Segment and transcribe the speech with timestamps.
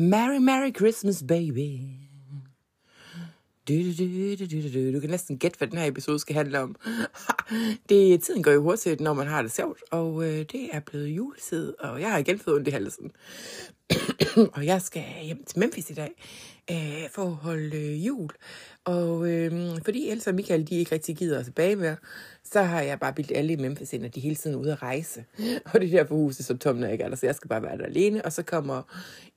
[0.00, 1.78] Merry, Merry Christmas, baby.
[3.68, 4.94] Du, du, du, du, du, du.
[4.94, 6.76] du kan næsten gætte, hvad den her episode skal handle om.
[7.88, 11.08] det, tiden går jo hurtigt, når man har det sjovt, og øh, det er blevet
[11.08, 13.12] juletid, og jeg har igen fået ondt i halsen.
[14.54, 16.10] og jeg skal hjem til Memphis i dag
[16.70, 18.30] øh, for at holde øh, jul.
[18.84, 21.96] Og øh, fordi Elsa og Michael de ikke rigtig gider tilbage med,
[22.44, 24.72] så har jeg bare bildt alle i Memphis ind, at de hele tiden er ude
[24.72, 25.24] at rejse.
[25.74, 27.62] Og det er der på huset, som Tom ikke er der, så jeg skal bare
[27.62, 28.24] være der alene.
[28.24, 28.82] Og så kommer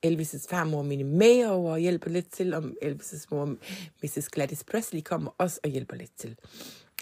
[0.05, 3.55] Elvis' farmor Minnie May over og hjælper lidt til, om Elvis' mor
[4.03, 4.29] Mrs.
[4.29, 6.35] Gladys Presley kommer også og hjælper lidt til.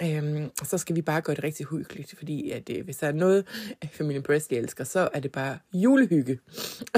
[0.04, 3.12] Øhm, så skal vi bare gøre det rigtig hyggeligt, fordi at, øh, hvis der er
[3.12, 3.46] noget,
[3.84, 6.40] øh, familien Presley elsker, så er det bare julehygge.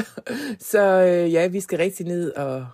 [0.72, 2.68] så øh, ja, vi skal rigtig ned og,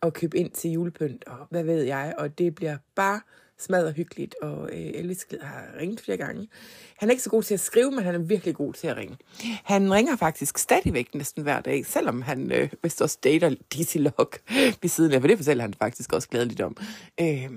[0.00, 3.20] og købe ind til julepynt, og hvad ved jeg, og det bliver bare
[3.60, 6.48] smadret hyggeligt, og øh, Elvis har ringet flere gange.
[6.96, 8.96] Han er ikke så god til at skrive, men han er virkelig god til at
[8.96, 9.16] ringe.
[9.64, 14.40] Han ringer faktisk stadigvæk næsten hver dag, selvom han øh, vist også dater Dizzy Lock
[14.82, 16.76] ved siden af, for det fortæller han faktisk også glædeligt om.
[17.20, 17.50] Øh,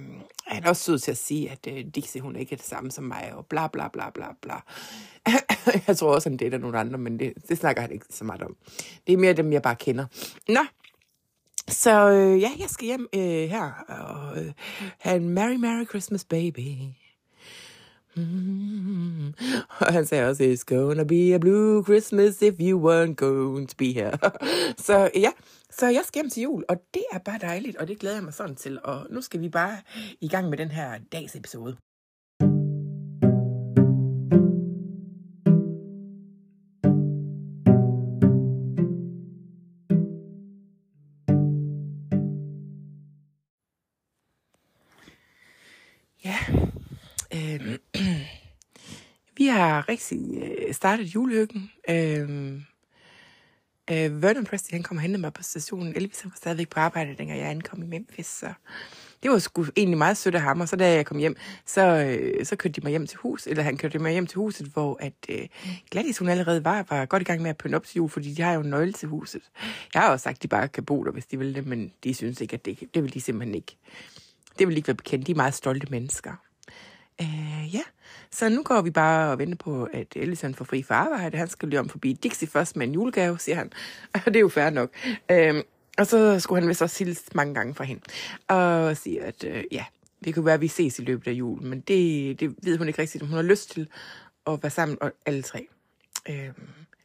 [0.45, 2.91] han er også sød til at sige, at øh, Dixie hun ikke er det samme
[2.91, 4.55] som mig, og bla bla bla bla bla.
[5.87, 8.41] jeg tror også, han dater nogle andre, men det, det snakker han ikke så meget
[8.41, 8.55] om.
[9.07, 10.05] Det er mere dem, jeg bare kender.
[10.47, 10.59] Nå,
[11.67, 14.51] så øh, ja, jeg skal hjem øh, her og øh,
[14.99, 16.69] have en Merry Merry Christmas baby.
[18.15, 19.33] Mm.
[19.79, 23.75] Og han sagde også, it's gonna be a blue Christmas if you weren't going to
[23.77, 24.17] be here.
[24.87, 25.31] så ja,
[25.69, 28.23] så jeg skal hjem til jul, og det er bare dejligt, og det glæder jeg
[28.23, 28.79] mig sådan til.
[28.83, 29.77] Og nu skal vi bare
[30.21, 31.77] i gang med den her dags episode.
[46.25, 46.37] Ja,
[47.35, 47.77] øh,
[49.37, 51.71] vi har rigtig øh, startet julehyggen.
[51.89, 52.53] Øh,
[53.91, 55.95] øh, Vernon Preston, han kom og hentede mig på stationen.
[55.95, 58.27] Elvis var stadigvæk på arbejde, dengang jeg ankom i Memphis.
[58.27, 58.53] Så
[59.23, 60.61] det var sgu egentlig meget sødt af ham.
[60.61, 61.35] Og så da jeg kom hjem,
[61.65, 64.35] så, øh, så kørte de mig hjem til hus, eller han kørte mig hjem til
[64.35, 65.47] huset, hvor at øh,
[65.91, 68.33] Gladys, hun allerede var, var godt i gang med at pynte op til jul, fordi
[68.33, 69.41] de har jo en nøgle til huset.
[69.93, 71.91] Jeg har også sagt, at de bare kan bo der, hvis de vil det, men
[72.03, 73.77] de synes ikke, at det, det vil de simpelthen ikke.
[74.59, 75.27] Det vil ikke være bekendt.
[75.27, 76.33] De er meget stolte mennesker.
[77.21, 77.81] Øh, ja,
[78.31, 81.37] så nu går vi bare og venter på, at Ellison får fri for arbejde.
[81.37, 83.71] Han skal lige om forbi Dixie først med en julegave, siger han.
[84.13, 84.89] Og det er jo fair nok.
[85.31, 85.63] Øh,
[85.97, 88.01] og så skulle han vist også hilse mange gange fra hende.
[88.47, 89.85] Og sige, at øh, ja,
[90.23, 91.69] det kunne være, at vi ses i løbet af julen.
[91.69, 93.87] Men det, det ved hun ikke rigtigt, om hun har lyst til
[94.47, 95.67] at være sammen og alle tre.
[96.29, 96.49] Øh,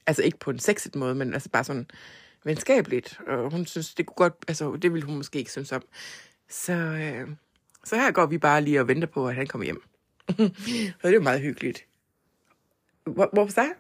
[0.07, 1.87] altså ikke på en sexet måde, men altså bare sådan
[2.45, 3.21] venskabeligt.
[3.27, 5.83] Og hun synes, det kunne godt, altså det ville hun måske ikke synes om.
[6.49, 7.29] Så, øh,
[7.85, 9.83] så her går vi bare lige og venter på, at han kommer hjem.
[10.29, 11.87] og det er jo meget hyggeligt.
[13.07, 13.73] What, what was that?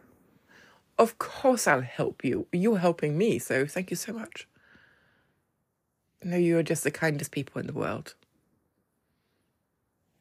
[0.98, 2.46] Of course I'll help you.
[2.56, 4.48] You're helping me, so thank you so much.
[6.24, 8.14] No, you are just the kindest people in the world.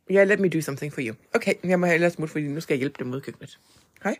[0.09, 1.15] Yeah, let me do something for you.
[1.35, 3.59] Okay, jeg må ellers smutte, fordi nu skal jeg hjælpe dem mod køkkenet.
[4.03, 4.17] Hej.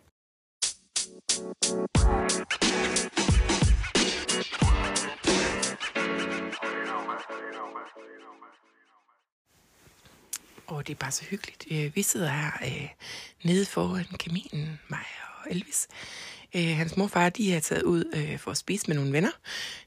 [10.68, 11.66] Og det er bare så hyggeligt.
[11.70, 12.88] Øh, vi sidder her øh,
[13.44, 15.04] nede foran kaminen, mig
[15.38, 15.88] og Elvis.
[16.56, 19.30] Øh, hans morfar, de er taget ud øh, for at spise med nogle venner.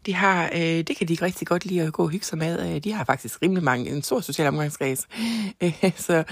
[0.05, 2.37] De har, øh, det kan de ikke rigtig godt lide at gå og hygge sig
[2.37, 2.75] med.
[2.75, 5.07] Øh, de har faktisk rimelig mange, en stor social omgangskreds.
[5.63, 6.23] Øh, så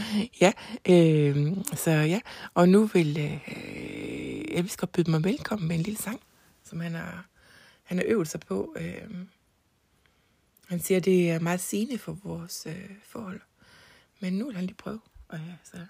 [0.42, 0.52] ja,
[0.90, 2.20] øh, så ja.
[2.54, 6.22] Og nu vil øh, Elvis godt byde mig velkommen med en lille sang,
[6.64, 7.26] som han har,
[7.84, 8.76] han har øvet sig på.
[8.80, 9.16] Øh,
[10.68, 13.42] han siger, det er meget sigende for vores øh, forhold.
[14.20, 15.00] Men nu vil lige prøve.
[15.28, 15.86] Og så...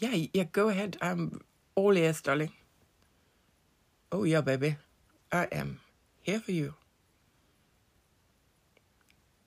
[0.00, 0.96] Ja, yeah, yeah, go ahead.
[1.02, 1.40] I'm
[1.76, 2.54] all ears, darling.
[4.10, 4.74] Oh yeah, baby.
[5.32, 5.80] I am
[6.22, 6.72] here for you.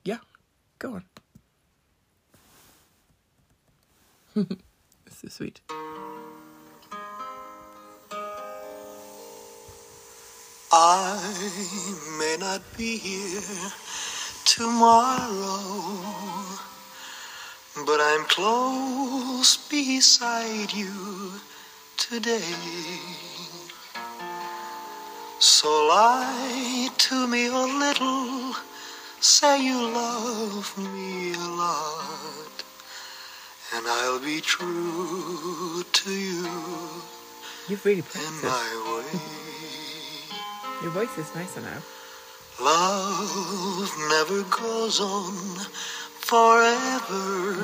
[0.06, 0.20] Yeah,
[0.80, 1.06] go on.
[5.10, 5.62] so sweet.
[10.74, 11.20] I
[12.18, 13.42] may not be here
[14.46, 15.60] tomorrow,
[17.92, 21.34] but I'm close beside you
[21.98, 22.56] today.
[25.40, 28.56] So lie to me a little,
[29.20, 32.56] say you love me a lot,
[33.76, 36.48] and I'll be true to you
[37.68, 38.44] You've really in practiced.
[38.44, 39.20] my way.
[40.82, 41.86] Your voice is nice enough.
[42.62, 45.34] Love never goes on
[46.32, 47.60] forever.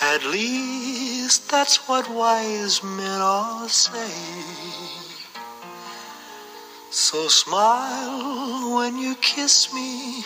[0.00, 4.14] At least that's what wise men all say.
[6.92, 10.22] So smile when you kiss me.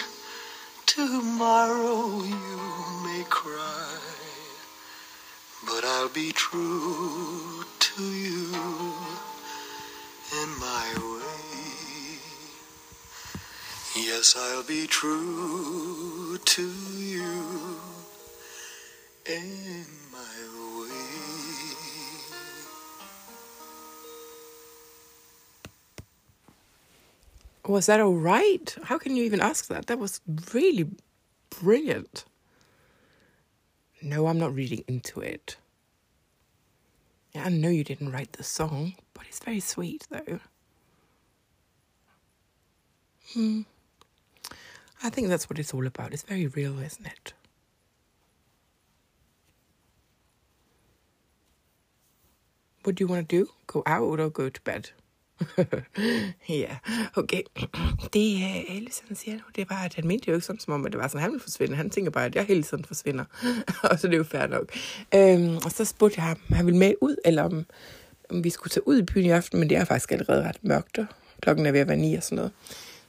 [0.84, 2.60] Tomorrow you
[3.06, 3.98] may cry,
[5.64, 8.52] but I'll be true to you
[10.40, 11.11] in my way.
[13.94, 16.62] Yes, I'll be true to
[16.96, 17.78] you
[19.26, 20.18] in my
[20.80, 20.88] way.
[27.68, 28.74] Was that all right?
[28.84, 29.88] How can you even ask that?
[29.88, 30.22] That was
[30.54, 30.88] really
[31.60, 32.24] brilliant.
[34.00, 35.56] No, I'm not reading into it.
[37.34, 40.40] Yeah, I know you didn't write the song, but it's very sweet though.
[43.34, 43.62] Hmm.
[45.04, 46.12] I think that's what it's all about.
[46.12, 47.34] It's very real, isn't it?
[52.84, 53.48] What do you want to do?
[53.66, 54.90] Go out or go to bed?
[56.48, 56.76] ja,
[57.16, 57.42] okay.
[58.12, 60.72] Det øh, uh, Ellison siger nu, det var, at han mente jo ikke sådan, som
[60.74, 61.76] om, at det var sådan, at han ville forsvinde.
[61.76, 63.24] Han tænker bare, at jeg hele tiden forsvinder.
[63.90, 64.72] og så det er jo fair nok.
[65.14, 67.66] Øhm, og så spurgte jeg ham, om han ville med ud, eller om,
[68.30, 70.64] om vi skulle tage ud i byen i aften, men det er faktisk allerede ret
[70.64, 71.06] mørkt, og
[71.40, 72.52] klokken er ved at være ni og sådan noget.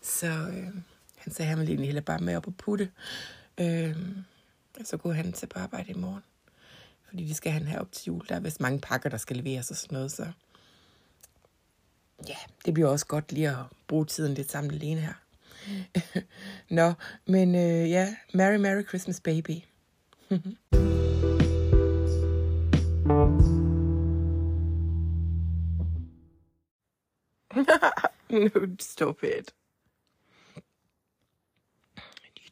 [0.02, 0.68] Så øh,
[1.24, 2.90] han sagde, at han ville egentlig hellere bare med op og putte.
[3.60, 3.98] Øh,
[4.80, 6.24] og så kunne han tage på arbejde i morgen.
[7.10, 8.26] Fordi de skal han have op til jul.
[8.30, 10.32] Der er vist mange pakker, der skal leveres og sådan noget, så
[12.28, 12.36] ja,
[12.66, 15.14] det bliver også godt lige at bruge tiden lidt sammen alene her.
[16.80, 16.94] Nå,
[17.28, 19.58] men øh, ja, Merry Merry Christmas Baby.
[28.30, 29.54] no, stop it.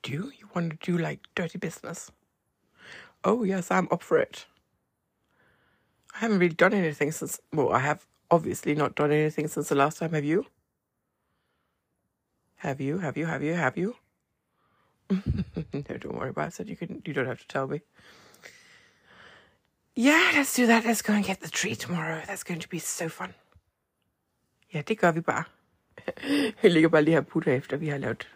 [0.03, 0.31] Do?
[0.39, 2.11] You want to do like dirty business?
[3.23, 4.45] Oh, yes, I'm up for it.
[6.15, 9.75] I haven't really done anything since, well, I have obviously not done anything since the
[9.75, 10.13] last time.
[10.13, 10.45] Have you?
[12.57, 12.99] Have you?
[12.99, 13.25] Have you?
[13.25, 13.53] Have you?
[13.53, 13.95] Have you?
[15.09, 16.67] no, don't worry about it.
[16.67, 17.01] You can.
[17.05, 17.81] You don't have to tell me.
[19.95, 20.85] Yeah, let's do that.
[20.85, 22.21] Let's go and get the tree tomorrow.
[22.25, 23.33] That's going to be so fun.
[24.73, 25.43] Ja, det gør vi bare.
[26.61, 28.27] Vi ligger bare lige her putter efter, vi har lavet,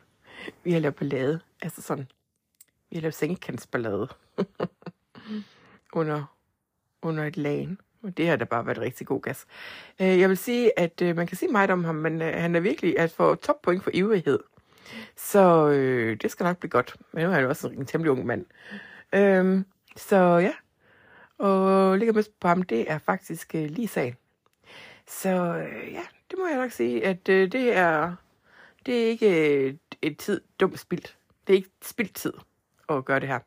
[0.64, 1.40] vi har lavet ballade.
[1.66, 2.08] Altså sådan,
[2.90, 4.08] vi har lavet sengkantsballade
[6.00, 6.36] under,
[7.02, 7.80] under et lagen.
[8.04, 9.46] Og det har da bare været rigtig god gas.
[10.02, 12.56] Øh, jeg vil sige, at øh, man kan sige meget om ham, men øh, han
[12.56, 14.40] er virkelig at få toppoint for ivrighed.
[15.16, 16.96] Så øh, det skal nok blive godt.
[17.12, 18.46] Men nu er han jo også en temmelig ung mand.
[19.14, 19.62] Øh,
[19.96, 20.54] så ja.
[21.38, 24.16] Og ligger med på ham, det er faktisk øh, lige sagen.
[25.08, 28.16] Så øh, ja, det må jeg nok sige, at øh, det er
[28.86, 31.18] det er ikke et, et tid dumt spildt.
[31.48, 32.34] Det er ikke spildt tid
[32.90, 33.40] at gøre det her.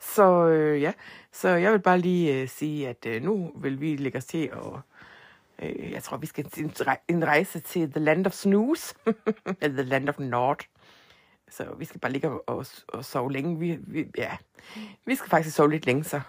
[0.00, 0.92] Så øh, ja,
[1.32, 4.52] så jeg vil bare lige øh, sige, at øh, nu vil vi lægge os til
[4.52, 4.80] og
[5.58, 6.46] øh, jeg tror, vi skal
[7.08, 8.94] en rejse til The Land of Snooze,
[9.60, 10.66] eller The Land of Nord.
[11.48, 13.58] Så vi skal bare ligge og, og, og sove længe.
[13.58, 14.36] Vi, vi, ja,
[15.04, 16.20] vi skal faktisk sove lidt længe, så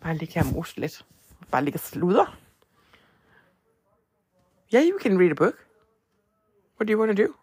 [0.00, 1.06] bare ligge her og lidt.
[1.50, 2.26] Bare ligge og sludre.
[4.74, 5.54] Yeah, you can read a book.
[6.80, 7.34] What do you want to do?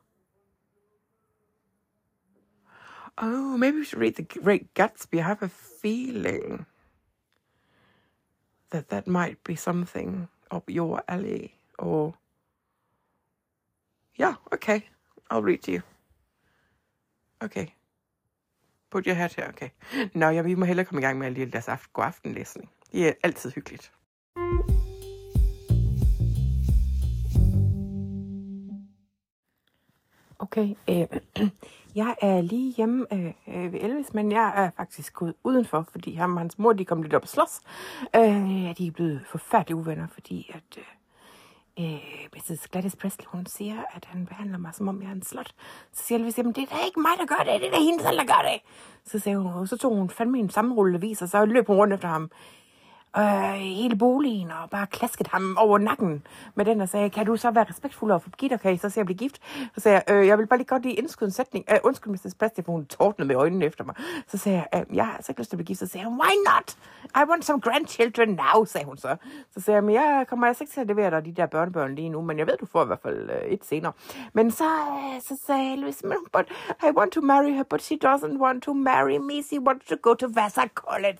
[3.21, 5.19] Oh, maybe we should read The Great Gatsby.
[5.19, 6.65] I have a feeling
[8.71, 11.53] that that might be something up your alley.
[11.77, 12.15] Or,
[14.15, 14.89] yeah, okay,
[15.29, 15.81] I'll read to you.
[17.43, 17.75] Okay.
[18.89, 19.71] Put your head here, okay.
[20.13, 22.69] Nå, ja, vi må hellere komme i gang med at deres aften, god aftenlæsning.
[22.91, 23.91] Det er altid hyggeligt.
[30.41, 31.19] Okay, øh,
[32.01, 36.13] jeg er lige hjemme øh, øh, ved Elvis, men jeg er faktisk gået udenfor, fordi
[36.13, 37.61] ham og hans mor, de kom lidt op og slås.
[38.15, 41.99] Øh, de er blevet forfærdelige uvenner, fordi at øh, øh,
[42.35, 42.67] Mrs.
[42.67, 45.53] Gladys Presley, hun siger, at han behandler mig, som om jeg er en slot.
[45.91, 47.79] Så siger Elvis, jamen det er da ikke mig, der gør det, det er da
[47.79, 48.61] hende selv, der gør det.
[49.05, 51.75] Så, sagde hun, og så tog hun fandme en sammenrullende vis, og så løb hun
[51.75, 52.31] rundt efter ham
[53.17, 56.23] øh, hele boligen og bare klasket ham over nakken
[56.55, 58.89] med den og sagde, kan du så være respektfuld over for Birgitte, kan I så
[58.89, 59.41] se at blive gift?
[59.75, 61.65] Så sagde jeg, øh, jeg vil bare lige godt lige indskyde en sætning.
[61.71, 62.35] Øh, undskyld, Mrs.
[62.35, 63.95] Plastik, for hun tordnede med øjnene efter mig.
[64.27, 65.79] Så sagde jeg, øh, jeg har altså ikke lyst til at blive gift.
[65.79, 66.77] Så sagde hun, why not?
[67.15, 69.15] I want some grandchildren now, sagde hun så.
[69.53, 71.95] Så sagde jeg, men jeg kommer altså ikke til at levere dig de der børnebørn
[71.95, 73.91] lige nu, men jeg ved, du får i hvert fald øh, et senere.
[74.33, 75.93] Men så, øh, så sagde jeg,
[76.33, 76.45] but
[76.83, 79.43] I want to marry her, but she doesn't want to marry me.
[79.43, 81.19] She wants to go to Vassar College.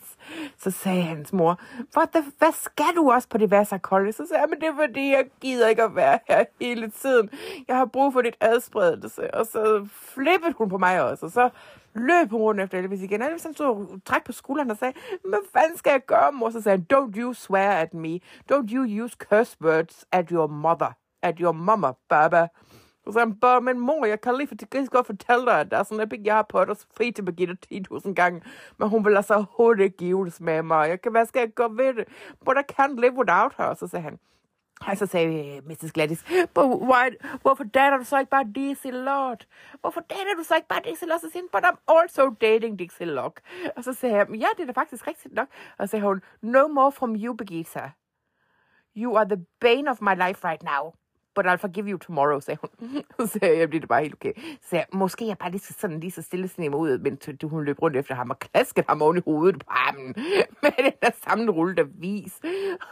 [0.58, 1.60] Så sagde hans mor,
[1.98, 4.14] what the hvad skal du også på det Vassar College?
[4.14, 7.30] Så sagde jeg, men det er fordi, jeg gider ikke at være her hele tiden.
[7.68, 9.34] Jeg har brug for dit adspredelse.
[9.36, 11.50] Og så flippede hun på mig også, og så
[11.96, 13.22] løb hun rundt efter Elvis igen.
[13.22, 14.94] Elvis han stod og træk på skulderen og sagde,
[15.30, 16.50] hvad fanden skal jeg gøre, mor?
[16.50, 18.20] Så sagde han, don't you swear at me.
[18.52, 20.92] Don't you use curse words at your mother.
[21.24, 22.48] At your mama, baba.
[23.04, 25.72] Så sagde han bare, men mor, jeg kan lige for, jeg godt fortælle dig, at
[25.72, 28.42] der er sådan en jeg har på dig fri til Birgitte 10.000 gange,
[28.78, 30.90] men hun vil altså hurtigt ikke gives med mig.
[30.90, 32.08] Jeg kan, hvad skal jeg gøre ved det?
[32.46, 33.74] But I can't live without her.
[33.74, 34.20] Så sagde han,
[34.88, 35.92] og så sagde øh, Mrs.
[35.92, 37.10] Gladys, but why,
[37.42, 39.46] hvorfor dater du så ikke bare Dixie Lord?
[39.82, 41.20] Hvorfor dater du så ikke bare Dixie Lord?
[41.20, 43.38] Så siger but I'm also dating Dixie Lord.
[43.76, 45.48] Og så sagde han, ja, det er da faktisk rigtigt nok.
[45.78, 47.92] Og så sagde hun, no more from you, Birgitta.
[48.96, 50.94] You are the bane of my life right now.
[51.36, 53.04] But I'll forgive you tomorrow, sagde hun.
[53.28, 54.34] Så jeg, blev det bare helt okay.
[54.62, 57.48] Så jeg, måske jeg bare lige skal sådan lige så stille snemme ud, men du,
[57.48, 59.96] hun løb rundt efter ham og klaskede ham oven i hovedet på ham
[60.64, 62.40] med den der sammenrullede vis.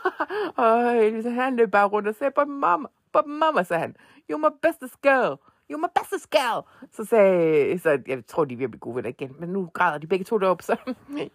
[0.66, 3.96] og øh, så han løb bare rundt og sagde, but mamma, but mama, sagde han,
[4.32, 5.38] you're my bestest girl.
[5.72, 6.88] You're my bestest girl.
[6.92, 9.98] Så sagde så jeg tror, de er ved blive gode venner igen, men nu græder
[9.98, 10.78] de begge to derop, så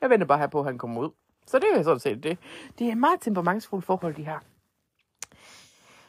[0.01, 1.11] jeg venter bare her på, at han kommer ud.
[1.47, 2.39] Så det er sådan set det.
[2.79, 4.43] Det er meget temperamentsfulde forhold, de har.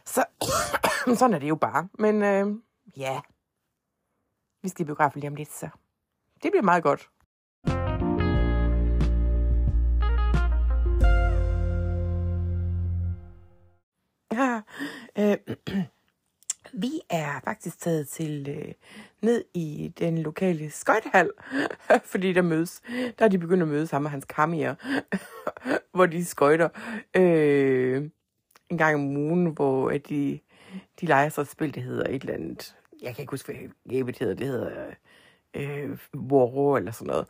[0.06, 0.24] Så
[1.20, 1.88] sådan er det jo bare.
[2.00, 2.48] Men øh,
[2.98, 3.22] ja,
[4.62, 5.70] vi skal i biografen lige om lidt, så
[6.44, 7.10] det bliver meget godt.
[14.32, 14.62] Ja,
[15.18, 15.38] øh,
[16.84, 18.74] vi er faktisk taget til øh,
[19.22, 21.32] ned i den lokale skøjthal,
[22.12, 22.82] fordi der mødes,
[23.20, 24.76] der er de begyndt at mødes sammen med hans kamier,
[25.96, 26.70] hvor de skøjter.
[27.16, 28.10] Øh,
[28.70, 30.40] en gang om ugen, hvor at de,
[31.02, 33.96] de leger så et spil, det hedder et eller andet, jeg kan ikke huske, hvad
[33.98, 34.86] gamet hedder, det hedder
[35.56, 37.28] øh, Woro eller sådan noget.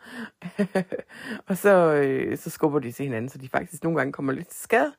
[1.47, 4.47] og så, øh, så skubber de til hinanden, så de faktisk nogle gange kommer lidt
[4.47, 4.93] til skade.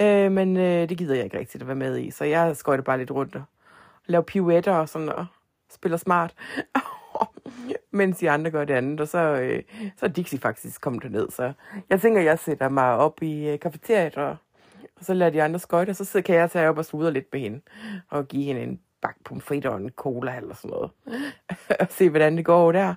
[0.00, 2.84] Øh, men øh, det gider jeg ikke rigtigt at være med i, så jeg skøjter
[2.84, 3.42] bare lidt rundt og
[4.06, 5.26] laver pirouetter og sådan og
[5.70, 6.34] spiller smart.
[7.90, 9.62] mens de andre gør det andet, og så, øh,
[9.96, 11.52] så er Dixie faktisk kommet ned, så
[11.90, 14.36] jeg tænker, jeg sætter mig op i øh, kafeteriet og
[14.98, 17.12] og så lader de andre skøjte, og så sidder, kan jeg tage op og sludre
[17.12, 17.60] lidt med hende.
[18.08, 20.90] Og give hende en bak pomfritter og en cola eller sådan noget.
[21.80, 22.94] og se, hvordan det går der.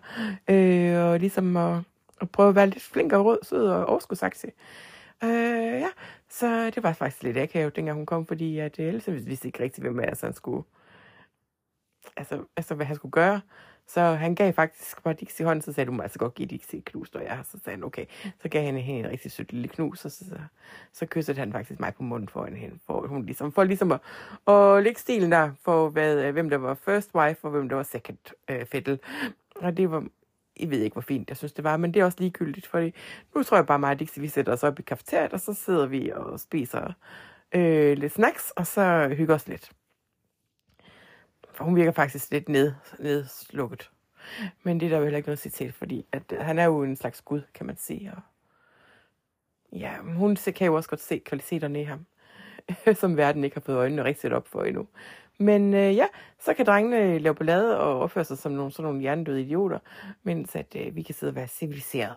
[0.49, 1.79] Øh, og ligesom at,
[2.21, 4.51] at prøve at være lidt flink og rød, sød og overskudsaktig.
[5.23, 5.89] Øh, ja,
[6.29, 9.63] så det var faktisk lidt akavet, dengang hun kom, fordi at øh, ellers vidste ikke
[9.63, 10.63] rigtigt, hvem altså, han skulle,
[12.17, 13.41] altså, altså, hvad han skulle gøre.
[13.93, 16.79] Så han gav faktisk bare Dixie hånden, så sagde du må altså godt give Dixie
[16.79, 18.05] et knus, og jeg så sagde han, okay.
[18.41, 20.37] Så gav han hende en rigtig sødt lille knus, og så, så,
[20.91, 23.99] så kyssede han faktisk mig på munden for hende, for, hun ligesom, for ligesom at,
[24.47, 27.75] at lægge stilen der, for hvad, øh, hvem der var first wife, og hvem der
[27.75, 28.17] var second
[28.49, 28.99] øh, fiddle.
[29.55, 30.05] Og det var,
[30.59, 32.93] jeg ved ikke, hvor fint jeg synes, det var, men det er også ligegyldigt, fordi
[33.35, 35.53] nu tror jeg bare mig, og Dixie, vi sætter os op i kafeteriet, og så
[35.53, 36.93] sidder vi og spiser
[37.55, 39.71] øh, lidt snacks, og så hygger os lidt.
[41.61, 43.91] For hun virker faktisk lidt ned, nedslukket.
[44.63, 46.59] Men det er der jo heller ikke noget at sige til, fordi at, øh, han
[46.59, 48.11] er jo en slags gud, kan man sige.
[48.15, 48.21] Og
[49.79, 52.05] ja, hun kan jo også godt se kvaliteterne i ham,
[52.99, 54.87] som verden ikke har fået øjnene rigtigt op for endnu.
[55.37, 56.07] Men øh, ja,
[56.39, 59.79] så kan drengene lave ballade og opføre sig som nogle, sådan nogle hjernedøde idioter,
[60.23, 62.15] mens at, øh, vi kan sidde og være civiliseret.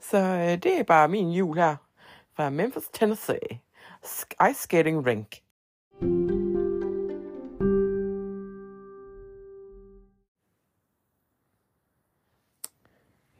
[0.00, 1.76] Så øh, det er bare min jul her
[2.34, 3.60] fra Memphis, Tennessee.
[4.50, 5.45] Ice Skating Rink.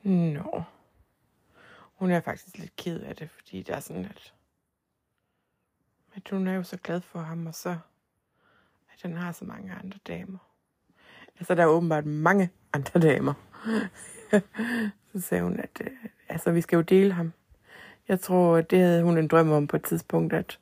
[0.07, 0.63] Nå.
[1.95, 4.35] Hun er faktisk lidt ked af det, fordi det er sådan, at,
[6.15, 7.79] at hun er jo så glad for ham, og så
[8.97, 10.39] at han har så mange andre damer.
[11.39, 13.35] Altså, der er åbenbart mange andre damer.
[15.13, 15.91] så sagde hun, at øh,
[16.29, 17.33] altså, vi skal jo dele ham.
[18.09, 20.59] Jeg tror, at det havde hun en drøm om på et tidspunkt, at,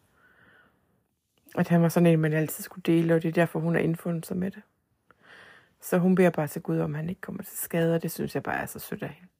[1.54, 3.82] at han var sådan en, man altid skulle dele, og det er derfor, hun har
[3.82, 4.62] indfundet sig med det.
[5.80, 8.34] Så hun beder bare til Gud, om han ikke kommer til skade, og det synes
[8.34, 9.33] jeg bare er så sødt af hende.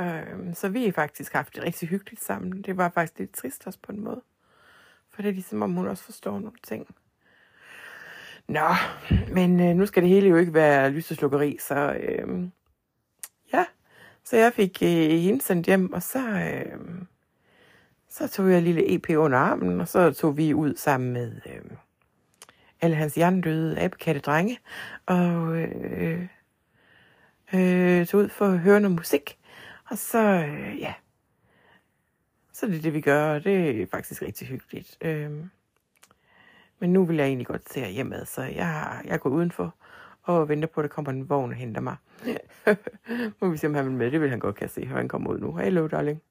[0.00, 2.62] Øh, så vi har faktisk haft det rigtig hyggeligt sammen.
[2.62, 4.22] Det var faktisk lidt trist også på en måde.
[5.10, 6.86] For det er ligesom, om hun også forstår nogle ting.
[8.48, 8.68] Nå,
[9.28, 12.48] men øh, nu skal det hele jo ikke være lyseslukkeri, så øh,
[13.52, 13.64] ja.
[14.24, 16.78] Så jeg fik øh, hende sendt hjem, og så, øh,
[18.08, 21.40] så tog jeg en lille EP under armen, og så tog vi ud sammen med
[21.46, 21.62] øh,
[22.80, 24.58] alle hans hjernedøde abekatte drenge,
[25.06, 26.26] og øh,
[27.54, 29.38] øh, tog ud for at høre noget musik.
[29.90, 30.94] Og så, øh, ja,
[32.52, 34.98] så det er det, vi gør, og det er faktisk rigtig hyggeligt.
[35.00, 35.50] Øhm,
[36.78, 39.74] men nu vil jeg egentlig godt se hjemad, så jeg, jeg går udenfor
[40.22, 41.96] og venter på, at der kommer en vogn og henter mig.
[43.40, 44.10] Må vi se, om han vil med.
[44.10, 45.56] Det vil han godt kan se, han kommer ud nu.
[45.56, 46.22] Hello, darling.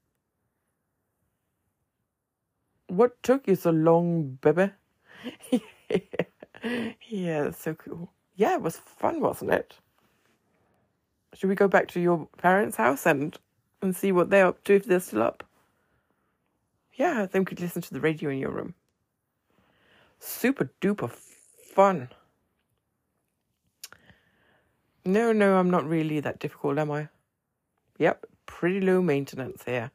[2.92, 4.72] What took you so long, baby?
[7.14, 8.10] yeah, so cool.
[8.40, 9.80] Yeah, it was fun, wasn't it?
[11.34, 13.40] Should we go back to your parents' house and
[13.82, 15.44] and see what they're up to if they're still up.
[17.00, 18.74] Yeah, then we could listen to the radio in your room.
[20.20, 21.10] Super duper
[21.76, 22.10] fun.
[25.06, 27.08] No, no, I'm not really that difficult, am I?
[28.00, 29.92] Yep, pretty low maintenance here.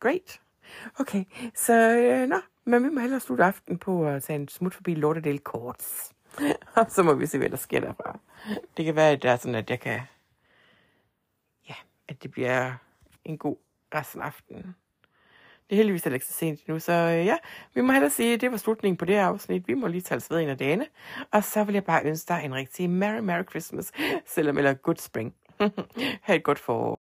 [0.00, 0.40] Great.
[1.00, 1.24] Okay,
[1.54, 1.72] så
[2.28, 6.12] nå, men vi må hellere slutte aften på at tage en smut forbi Lortedale Courts.
[6.88, 8.18] Så må vi se, hvad der sker derfra.
[8.76, 10.00] Det kan være, at det er sådan, at jeg kan...
[12.08, 12.72] At det bliver
[13.24, 13.56] en god
[13.94, 14.74] resten af aftenen.
[15.70, 17.36] Det er heldigvis heller ikke så sent nu, så øh, ja,
[17.74, 19.68] vi må hellere sige, at det var slutningen på det her afsnit.
[19.68, 20.86] Vi må lige tage ved en af dagene.
[21.32, 23.92] Og så vil jeg bare ønske dig en rigtig Merry Merry Christmas,
[24.26, 25.34] selvom eller Good Spring.
[26.26, 26.97] ha' et godt forår.